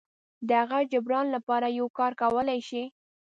[0.47, 2.83] د هغه جبران لپاره یو کار کولی شي.